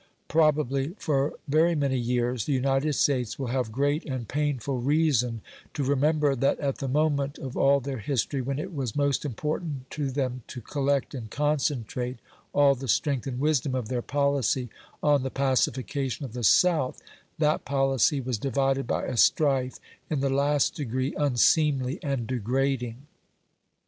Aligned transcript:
Probably 0.27 0.95
for 0.97 1.35
very 1.47 1.75
many 1.75 1.99
years 1.99 2.45
the 2.45 2.53
United 2.53 2.93
States 2.93 3.37
will 3.37 3.49
have 3.53 3.71
great 3.71 4.03
and 4.03 4.27
painful 4.27 4.81
reason 4.81 5.41
to 5.75 5.83
remember 5.83 6.35
that 6.35 6.59
at 6.59 6.79
the 6.79 6.87
moment 6.87 7.37
of 7.37 7.55
all 7.55 7.79
their 7.79 7.99
history, 7.99 8.41
when 8.41 8.57
it 8.57 8.73
was 8.73 8.95
most 8.95 9.25
important 9.25 9.91
to 9.91 10.09
them 10.09 10.41
to 10.47 10.59
collect 10.59 11.13
and 11.13 11.29
concentrate 11.29 12.17
all 12.51 12.73
the 12.73 12.87
strength 12.87 13.27
and 13.27 13.39
wisdom 13.39 13.75
of 13.75 13.89
their 13.89 14.01
policy 14.01 14.69
on 15.03 15.21
the 15.21 15.29
pacification 15.29 16.25
of 16.25 16.33
the 16.33 16.43
South, 16.43 16.99
that 17.37 17.63
policy 17.63 18.19
was 18.19 18.39
divided 18.39 18.87
by 18.87 19.05
a 19.05 19.15
strife 19.17 19.79
in 20.09 20.19
the 20.19 20.31
last 20.31 20.73
degree 20.73 21.13
unseemly 21.15 21.99
and 22.01 22.25
degrading. 22.25 23.05